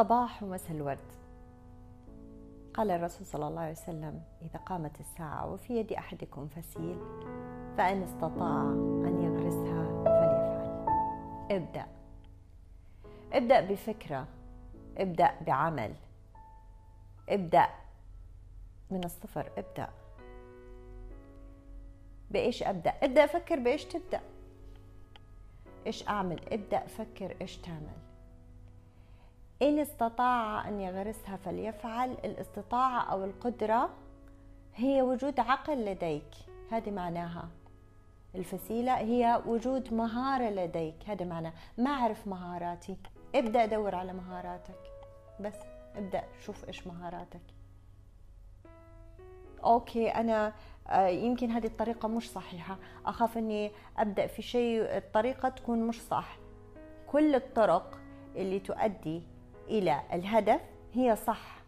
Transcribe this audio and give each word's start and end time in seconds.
صباح 0.00 0.42
ومساء 0.42 0.76
الورد. 0.76 1.12
قال 2.74 2.90
الرسول 2.90 3.26
صلى 3.26 3.48
الله 3.48 3.60
عليه 3.60 3.72
وسلم 3.72 4.22
إذا 4.42 4.58
قامت 4.58 5.00
الساعة 5.00 5.52
وفي 5.52 5.76
يد 5.76 5.92
أحدكم 5.92 6.48
فسيل 6.48 6.98
فإن 7.76 8.02
استطاع 8.02 8.62
أن 9.04 9.20
يغرسها 9.22 10.04
فليفعل. 10.04 10.86
ابدأ. 11.50 11.86
ابدأ 13.32 13.60
بفكرة. 13.60 14.26
ابدأ 14.98 15.34
بعمل. 15.46 15.94
ابدأ 17.28 17.66
من 18.90 19.04
الصفر. 19.04 19.50
ابدأ. 19.58 19.88
بإيش 22.30 22.62
أبدأ؟ 22.62 22.90
ابدأ 22.90 23.26
فكر 23.26 23.58
بإيش 23.58 23.84
تبدأ. 23.84 24.20
إيش 25.86 26.08
أعمل؟ 26.08 26.40
ابدأ 26.52 26.86
فكر 26.86 27.36
إيش 27.40 27.56
تعمل. 27.56 28.09
إن 29.62 29.78
استطاع 29.78 30.68
أن 30.68 30.80
يغرسها 30.80 31.36
فليفعل 31.36 32.10
الاستطاعة 32.10 33.00
أو 33.00 33.24
القدرة 33.24 33.90
هي 34.74 35.02
وجود 35.02 35.40
عقل 35.40 35.84
لديك 35.84 36.30
هذه 36.70 36.90
معناها. 36.90 37.48
الفسيلة 38.34 38.98
هي 38.98 39.42
وجود 39.46 39.94
مهارة 39.94 40.50
لديك 40.50 40.94
هذا 41.06 41.24
معناه 41.24 41.52
ما 41.78 41.90
أعرف 41.90 42.26
مهاراتي؟ 42.28 42.96
ابدأ 43.34 43.66
دور 43.66 43.94
على 43.94 44.12
مهاراتك. 44.12 44.80
بس 45.40 45.56
ابدأ 45.96 46.24
شوف 46.44 46.68
إيش 46.68 46.86
مهاراتك. 46.86 47.42
أوكي 49.64 50.08
أنا 50.08 50.52
آه، 50.88 51.06
يمكن 51.06 51.50
هذه 51.50 51.66
الطريقة 51.66 52.08
مش 52.08 52.30
صحيحة. 52.30 52.76
أخاف 53.06 53.38
أني 53.38 53.70
أبدأ 53.98 54.26
في 54.26 54.42
شيء 54.42 54.82
الطريقة 54.82 55.48
تكون 55.48 55.86
مش 55.86 56.02
صح. 56.02 56.36
كل 57.06 57.34
الطرق 57.34 57.98
اللي 58.36 58.58
تؤدي 58.58 59.22
إلى 59.70 60.00
الهدف 60.12 60.60
هي 60.94 61.16
صح. 61.16 61.60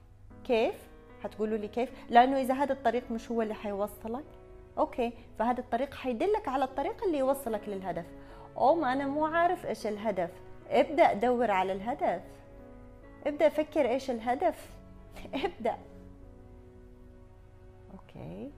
كيف؟ 0.44 0.74
حتقولوا 1.22 1.58
لي 1.58 1.68
كيف؟ 1.68 1.90
لأنه 2.10 2.40
إذا 2.40 2.54
هذا 2.54 2.72
الطريق 2.72 3.10
مش 3.10 3.30
هو 3.30 3.42
اللي 3.42 3.54
حيوصلك؟ 3.54 4.24
أوكي 4.78 5.12
فهذا 5.38 5.60
الطريق 5.60 5.94
حيدلك 5.94 6.48
على 6.48 6.64
الطريق 6.64 7.04
اللي 7.04 7.18
يوصلك 7.18 7.68
للهدف. 7.68 8.06
أو 8.56 8.74
ما 8.74 8.92
أنا 8.92 9.06
مو 9.06 9.26
عارف 9.26 9.66
إيش 9.66 9.86
الهدف. 9.86 10.30
ابدأ 10.70 11.12
دور 11.12 11.50
على 11.50 11.72
الهدف. 11.72 12.22
ابدأ 13.26 13.48
فكر 13.48 13.88
إيش 13.88 14.10
الهدف. 14.10 14.70
ابدأ. 15.44 15.78
أوكي. 17.92 18.52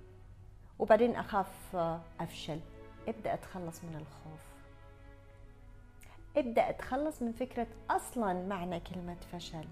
وبعدين 0.78 1.16
أخاف 1.16 1.76
أفشل. 2.20 2.58
ابدأ 3.08 3.34
أتخلص 3.34 3.84
من 3.84 3.97
الخوف. 3.97 4.53
ابدأ 6.36 6.70
اتخلص 6.70 7.22
من 7.22 7.32
فكرة 7.32 7.66
أصلا 7.90 8.32
معنى 8.46 8.80
كلمة 8.80 9.16
فشل. 9.32 9.64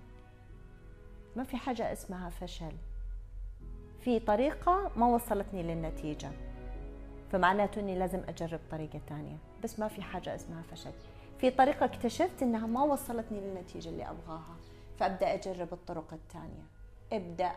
ما 1.36 1.44
في 1.44 1.56
حاجة 1.56 1.92
اسمها 1.92 2.28
فشل. 2.28 2.72
في 4.00 4.20
طريقة 4.20 4.91
ما 4.96 5.06
وصلتني 5.06 5.62
للنتيجة. 5.62 6.30
فمعناته 7.32 7.80
إني 7.80 7.98
لازم 7.98 8.22
أجرب 8.28 8.60
طريقة 8.70 9.00
ثانية 9.08 9.36
بس 9.62 9.78
ما 9.80 9.88
في 9.88 10.02
حاجة 10.02 10.34
اسمها 10.34 10.62
فشل. 10.62 10.92
في 11.38 11.50
طريقة 11.50 11.84
اكتشفت 11.84 12.42
إنها 12.42 12.66
ما 12.66 12.82
وصلتني 12.82 13.41
للنتيجة 13.41 13.88
اللي 13.88 14.10
أبغاها. 14.10 14.56
فأبدأ 14.98 15.34
أجرب 15.34 15.72
الطرق 15.72 16.12
الثانية 16.12 16.64
ابدأ. 17.12 17.52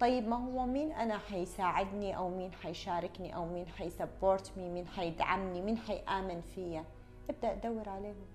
طيب 0.00 0.28
ما 0.28 0.36
هو 0.36 0.66
مين 0.66 0.92
أنا 0.92 1.18
حيساعدني 1.18 2.16
أو 2.16 2.28
مين 2.28 2.52
حيشاركني 2.52 3.36
أو 3.36 3.46
مين 3.46 3.66
حيسبورت 3.68 4.52
مي 4.56 4.68
مين 4.70 4.86
حيدعمني 4.86 5.60
مين 5.60 5.78
حيآمن 5.78 6.40
فيا؟ 6.40 6.84
ابدأ 7.30 7.54
دور 7.54 7.88
عليهم. 7.88 8.26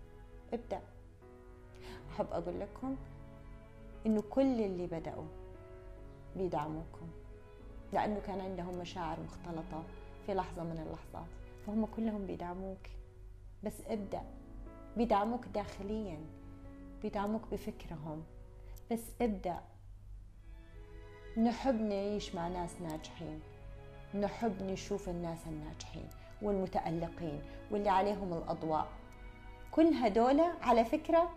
ابدأ. 0.53 0.81
أحب 2.11 2.28
أقول 2.31 2.59
لكم 2.59 2.95
إنه 4.06 4.22
كل 4.30 4.61
اللي 4.61 4.88
بدأوا 4.88 5.28
بيدعموكم 6.36 7.08
لأنه 7.94 8.20
كان 8.20 8.42
عندهم 8.42 8.78
مشاعر 8.80 9.20
مختلطة 9.20 9.83
في 10.26 10.33
لحظة 10.33 10.64
من 10.64 10.77
اللحظات 10.88 11.27
فهم 11.67 11.86
كلهم 11.86 12.26
بيدعموك. 12.26 12.88
بس 13.64 13.82
ابدأ. 13.88 14.21
بيدعموك 14.98 15.45
داخليا 15.45 16.20
بيدعموك 17.02 17.42
بفكرهم. 17.52 18.23
بس 18.92 19.04
ابدأ. 19.21 19.60
نحب 21.37 21.82
نعيش 21.82 22.36
مع 22.36 22.48
ناس 22.48 22.82
ناجحين. 22.82 23.39
نحب 24.16 24.64
نشوف 24.64 25.10
الناس 25.10 25.48
الناجحين. 25.48 26.10
والمتألقين 26.42 27.42
واللي 27.72 27.90
عليهم 27.90 28.34
الأضواء. 28.34 28.88
كل 29.72 29.94
هدول 29.94 30.42
على 30.62 30.86
فكرة 30.86 31.30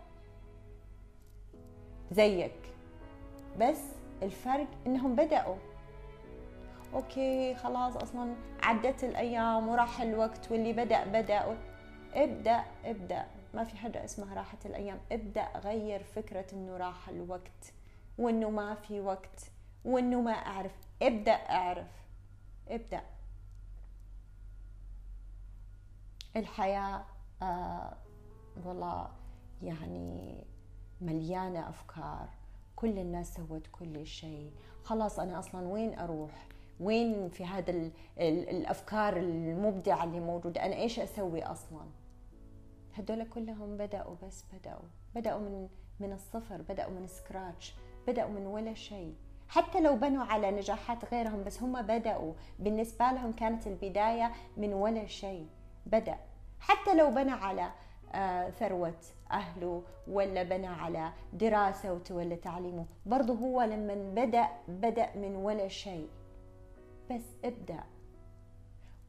زيك 2.13 2.57
بس 3.61 3.81
الفرق 4.23 4.67
إنهم 4.87 5.17
بدأوا. 5.17 5.57
أوكي 6.95 7.55
خلاص 7.55 7.97
أصلا 7.97 8.35
عدت 8.63 9.05
الأيام 9.05 9.69
وراح 9.69 10.01
الوقت 10.01 10.51
واللي 10.51 10.73
بدأ 10.73 11.05
بدأ. 11.05 11.57
ابدأ 12.15 12.65
ابدأ. 12.85 13.27
ما 13.55 13.65
في 13.65 13.77
حاجة 13.77 14.05
اسمها 14.05 14.35
راحت 14.35 14.67
الأيام. 14.67 14.99
ابدأ 15.13 15.49
غير 15.65 16.03
فكرة 16.03 16.47
إنه 16.53 16.77
راح 16.77 17.09
الوقت 17.09 17.73
وإنه 18.19 18.51
ما 18.51 18.75
في 18.75 19.01
وقت 19.01 19.41
وإنه 19.85 20.21
ما 20.21 20.33
أعرف. 20.33 20.73
ابدأ 21.03 21.33
أعرف. 21.33 21.91
ابدأ. 22.69 23.01
الحياة 26.37 27.05
آه 27.43 27.97
والله 28.65 29.09
يعني 29.63 30.37
مليانة 31.01 31.69
أفكار. 31.69 32.29
كل 32.77 32.99
الناس 32.99 33.35
سوت 33.35 33.67
كل 33.73 34.07
شيء. 34.07 34.53
خلاص 34.83 35.19
أنا 35.19 35.39
أصلا 35.39 35.69
وين 35.69 35.99
أروح؟ 35.99 36.49
وين 36.81 37.29
في 37.29 37.45
هذا 37.45 37.71
ال 37.71 37.91
ال 38.19 38.49
الأفكار 38.49 39.17
المبدعة 39.17 40.05
اللي 40.05 40.21
موجودة؟ 40.21 40.65
أنا 40.67 40.75
إيش 40.77 40.99
أسوي 40.99 41.43
أصلا؟ 41.43 41.87
هدول 42.95 43.29
كلهم 43.29 43.77
بدأوا 43.77 44.15
بس 44.23 44.45
بدأوا. 44.53 44.89
بدأوا 45.15 45.41
من 45.41 45.69
من 46.01 46.13
الصفر 46.13 46.63
بدأوا 46.63 46.91
من 46.91 47.07
سكراتش 47.07 47.75
بدأوا 48.07 48.31
من 48.31 48.47
ولا 48.47 48.75
شيء. 48.75 49.15
حتى 49.49 49.81
لو 49.81 49.97
بنوا 49.97 50.25
على 50.25 50.51
نجاحات 50.51 51.05
غيرهم 51.05 51.45
بس 51.45 51.63
هم 51.63 51.83
بدأوا. 51.83 52.33
بالنسبة 52.59 53.13
لهم 53.13 53.33
كانت 53.33 53.67
البداية 53.67 54.33
من 54.57 54.73
ولا 54.73 55.07
شيء. 55.07 55.47
بدأ. 55.87 56.17
حتى 56.61 56.95
لو 56.95 57.11
بنى 57.11 57.31
على 57.31 57.71
آه، 58.13 58.51
ثروة 58.51 58.95
أهله 59.31 59.83
ولا 60.09 60.43
بنى 60.43 60.67
على 60.67 61.13
دراسة 61.33 61.93
وتولى 61.93 62.37
تعليمه 62.37 62.87
برضه 63.07 63.35
هو 63.35 63.63
لما 63.63 63.95
بدأ 63.95 64.49
بدأ 64.69 65.17
من 65.17 65.37
ولا 65.37 65.69
شيء. 65.69 66.09
بس 67.11 67.23
ابدأ. 67.45 67.85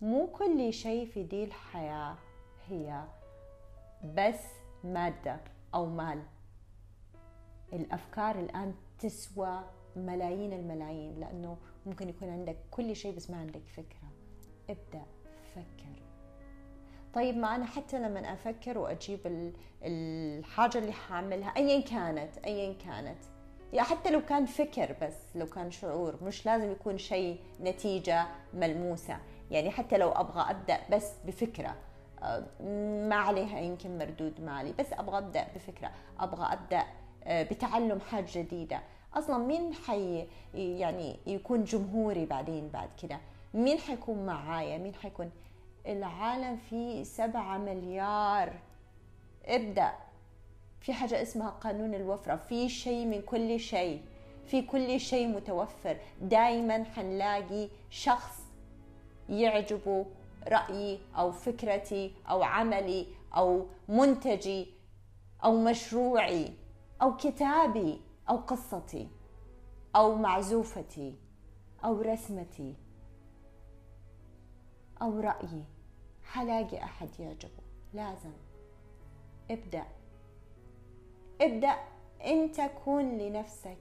مو 0.02 0.28
كل 0.28 0.74
شيء 0.74 1.06
في 1.08 1.24
دي 1.24 1.44
الحياة 1.44 2.16
هي 2.70 3.04
بس 4.04 4.44
مادة 4.84 5.40
أو 5.74 5.86
مال. 5.86 6.24
الأفكار 7.74 8.40
الآن 8.40 8.74
تسوى 9.00 9.64
ملايين 9.96 10.54
الملايين 10.54 11.20
لأنه 11.20 11.58
ممكن 11.86 12.10
يكون 12.10 12.30
عندك 12.30 12.58
كل 12.72 12.96
شيء 12.96 13.16
بس 13.16 13.30
ما 13.30 13.38
عندك 13.38 13.62
فكرة. 13.68 14.10
ابدأ 14.70 15.06
فكر. 15.56 16.02
طيب 17.16 17.38
ما 17.38 17.56
أنا 17.56 17.66
حتى 17.66 18.00
لما 18.00 18.34
أفكر 18.34 18.78
وأجيب 18.78 19.20
الحاجة 19.84 20.78
اللي 20.78 20.92
حاعملها 20.92 21.50
ايا 21.58 21.82
كانت 21.82 22.38
ايا 22.46 22.74
كانت. 22.74 23.18
يا 23.74 23.82
حتى 23.84 24.10
لو 24.12 24.22
كان 24.22 24.46
فكر 24.46 24.96
بس 25.02 25.16
لو 25.36 25.46
كان 25.46 25.72
شعور 25.72 26.16
مش 26.24 26.46
لازم 26.46 26.72
يكون 26.72 26.98
شيء 26.98 27.40
نتيجة 27.62 28.26
ملموسة. 28.54 29.18
يعني 29.52 29.72
حتى 29.72 29.98
لو 29.98 30.10
أبغى 30.12 30.52
أبدأ 30.52 30.80
بس 30.92 31.12
بفكرة 31.26 31.76
آه، 32.24 32.46
ما 33.10 33.16
عليها 33.16 33.60
يمكن 33.60 33.98
مردود 33.98 34.42
مالي 34.42 34.74
بس 34.80 34.94
أبغى 34.94 35.18
أبدأ 35.18 35.48
بفكرة. 35.56 35.92
أبغى 36.20 36.54
أبدأ 36.54 36.84
آه، 37.24 37.44
بتعلم 37.44 38.00
حاجة 38.00 38.28
جديدة. 38.40 38.82
أصلا 39.14 39.38
مين 39.38 39.74
حي 39.74 40.28
يعني 40.54 41.20
يكون 41.28 41.64
جمهوري 41.64 42.26
بعدين 42.26 42.70
بعد 42.70 42.90
كده؟ 43.04 43.20
مين 43.54 43.78
حيكون 43.78 44.26
معايا؟ 44.26 44.78
مين 44.78 44.96
حيكون 44.96 45.32
العالم 45.88 46.58
فيه 46.58 47.04
سبعة 47.04 47.58
مليار. 47.58 48.54
ابدأ. 49.46 49.92
في 50.80 50.94
حاجة 50.94 51.22
اسمها 51.22 51.50
قانون 51.50 51.94
الوفرة. 51.94 52.36
في 52.36 52.70
شيء 52.70 53.06
من 53.06 53.22
كل 53.22 53.60
شيء. 53.60 54.02
في 54.46 54.62
كل 54.62 55.00
شيء 55.00 55.28
متوفر. 55.28 55.98
دائما 56.22 56.84
حنلاقي 56.84 57.70
شخص 57.90 58.42
يعجبه 59.30 60.06
رأيي 60.48 61.00
أو 61.18 61.32
فكرتي 61.32 62.14
أو 62.30 62.44
عملي 62.44 63.08
أو 63.36 63.66
منتجي 63.90 64.68
أو 65.44 65.64
مشروعي 65.64 66.54
أو 67.02 67.18
كتابي 67.18 68.02
أو 68.30 68.38
قصتي 68.38 69.08
أو 69.96 70.16
معزوفتي 70.16 71.16
أو 71.86 72.02
رسمتي 72.02 72.76
أو 75.02 75.20
رأيي. 75.20 75.64
حلاقي 76.26 76.84
أحد 76.84 77.10
يعجبه. 77.20 77.64
لازم. 77.94 78.32
ابدأ. 79.52 79.84
ابدأ 81.42 81.76
أنت 82.26 82.62
كون 82.86 83.18
لنفسك. 83.18 83.78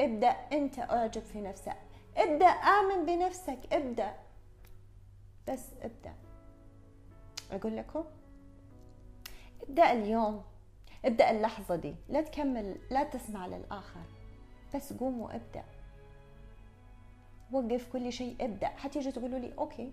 ابدأ 0.00 0.28
أنت 0.28 0.78
أعجب 0.78 1.22
في 1.22 1.40
نفسك. 1.40 1.76
ابدأ 2.16 2.46
آمن 2.46 3.06
بنفسك. 3.06 3.58
ابدأ. 3.72 4.16
بس 5.48 5.68
ابدأ. 5.82 6.14
أقول 7.52 7.76
لكم؟ 7.76 8.04
ابدأ 9.62 9.92
اليوم. 9.92 10.42
ابدأ 11.04 11.30
اللحظة 11.30 11.76
دي. 11.76 11.94
لا 12.08 12.20
تكمل 12.20 12.76
لا 12.90 13.04
تسمع 13.04 13.46
للآخر. 13.46 14.04
بس 14.74 14.92
قوم 14.92 15.20
وابدأ. 15.20 15.64
وقف 17.52 17.92
كل 17.92 18.12
شيء 18.12 18.36
ابدأ. 18.40 18.66
حتيجي 18.66 19.12
تقولوا 19.12 19.38
لي 19.38 19.52
أوكي. 19.58 19.92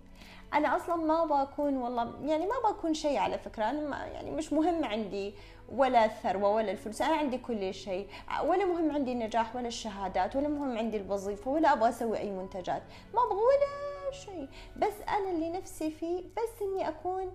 أنا 0.54 0.76
أصلا 0.76 0.96
ما 0.96 1.26
بكون 1.26 1.78
والله 1.78 2.26
يعني 2.26 2.46
ما 2.46 2.72
بكون 2.72 2.94
شيء 2.94 3.18
على 3.18 3.38
فكرة. 3.38 3.70
أنا 3.70 3.90
ما 3.90 4.06
يعني 4.06 4.32
مش 4.32 4.54
مهم 4.54 4.86
عندي 4.86 5.34
ولا 5.70 6.06
الثروة 6.06 6.50
ولا 6.50 6.72
الفلوس. 6.72 7.02
أنا 7.02 7.16
عندي 7.16 7.38
كل 7.38 7.74
شيء. 7.74 8.08
ولا 8.44 8.66
مهم 8.66 8.92
عندي 8.92 9.12
النجاح 9.12 9.56
ولا 9.56 9.68
الشهادات 9.68 10.36
ولا 10.36 10.48
مهم 10.48 10.78
عندي 10.78 10.98
الوظيفة 10.98 11.52
ولا 11.52 11.74
أبغى 11.74 11.90
أسوي 11.90 12.18
أي 12.18 12.32
منتجات. 12.32 12.84
ما 13.14 13.20
أبغى 13.24 13.40
ولا 13.40 14.12
شيء. 14.12 14.48
بس 14.78 15.02
أنا 15.08 15.32
اللي 15.32 15.50
نفسي 15.50 15.92
فيه 15.92 16.20
بس 16.22 16.62
إني 16.62 16.88
أكون 16.88 17.32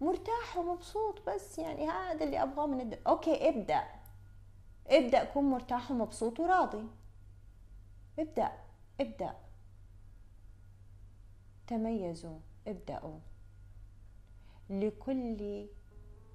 مرتاح 0.00 0.56
ومبسوط 0.58 1.22
بس. 1.28 1.58
يعني 1.58 1.88
هذا 1.88 2.24
اللي 2.24 2.42
أبغاه 2.42 2.66
من 2.66 2.80
الد... 2.80 2.98
أوكي 3.06 3.48
ابدأ. 3.48 3.82
ابدأ 4.88 5.24
كن 5.24 5.44
مرتاح 5.44 5.90
ومبسوط 5.90 6.40
وراضي. 6.40 6.86
ابدأ. 8.18 8.52
ابدأ. 9.02 9.36
تميزوا 11.66 12.38
ابدأوا. 12.66 13.18
لكل 14.70 15.66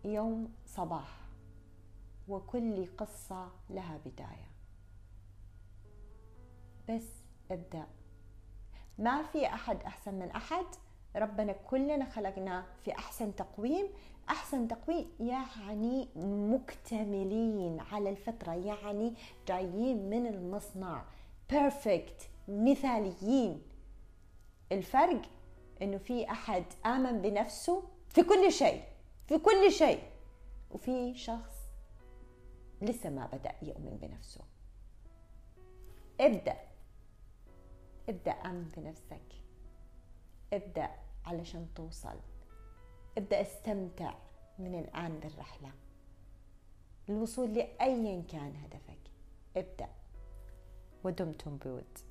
يوم 0.05 0.53
صباح 0.65 1.17
وكل 2.27 2.85
قصة 2.97 3.51
لها 3.69 3.99
بداية. 4.05 4.51
بس 6.89 7.07
ابدأ. 7.51 7.87
ما 8.97 9.23
في 9.23 9.45
أحد 9.47 9.83
أحسن 9.83 10.13
من 10.13 10.31
أحد. 10.31 10.65
ربنا 11.15 11.53
كلنا 11.53 12.09
خلقنا 12.09 12.65
في 12.83 12.91
أحسن 12.91 13.35
تقويم. 13.35 13.87
أحسن 14.29 14.67
تقويم 14.67 15.11
يعني 15.19 16.07
مكتملين 16.25 17.79
على 17.79 18.09
الفطرة 18.09 18.53
يعني 18.53 19.13
جايين 19.47 20.09
من 20.09 20.27
المصنع. 20.27 21.03
بيرفكت 21.49 22.29
مثاليين. 22.47 23.61
الفرق 24.71 25.21
إنه 25.81 25.97
في 25.97 26.31
أحد 26.31 26.65
آمن 26.85 27.21
بنفسه 27.21 27.83
في 28.09 28.23
كل 28.23 28.51
شيء 28.51 28.83
في 29.27 29.37
كل 29.37 29.71
شيء 29.71 30.03
وفي 30.71 31.15
شخص 31.15 31.57
لسه 32.81 33.09
ما 33.09 33.25
بدأ 33.25 33.55
يؤمن 33.61 33.97
بنفسه. 34.01 34.41
ابدأ 36.19 36.57
ابدأ 38.09 38.31
آمن 38.31 38.71
بنفسك. 38.77 39.21
ابدأ 40.53 40.89
علشان 41.25 41.67
توصل. 41.75 42.19
ابدأ 43.17 43.41
استمتع 43.41 44.13
من 44.59 44.79
الآن 44.79 45.19
بالرحلة. 45.19 45.71
الوصول 47.09 47.53
لأيا 47.53 48.23
كان 48.31 48.55
هدفك. 48.55 49.11
ابدأ. 49.57 49.89
ودمتم 51.03 51.57
بود. 51.57 52.06